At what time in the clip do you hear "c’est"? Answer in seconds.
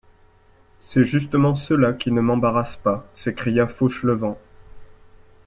0.81-1.03